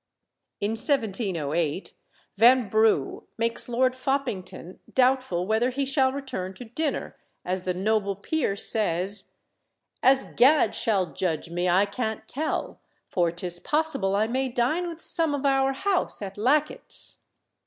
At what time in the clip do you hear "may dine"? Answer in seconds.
14.25-14.87